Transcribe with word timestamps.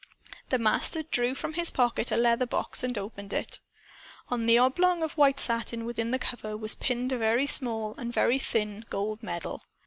The 0.49 0.57
Master 0.57 1.03
drew 1.03 1.35
from 1.35 1.53
his 1.53 1.69
pocket 1.69 2.11
a 2.11 2.17
leather 2.17 2.47
box, 2.47 2.81
and 2.83 2.97
opened 2.97 3.33
it. 3.33 3.59
On 4.29 4.47
the 4.47 4.57
oblong 4.57 5.03
of 5.03 5.11
white 5.11 5.39
satin, 5.39 5.85
within 5.85 6.09
the 6.09 6.17
cover, 6.17 6.57
was 6.57 6.73
pinned 6.73 7.11
a 7.11 7.19
very 7.19 7.45
small 7.45 7.93
and 7.99 8.11
very 8.11 8.39
thin 8.39 8.83
gold 8.89 9.21
medal. 9.21 9.61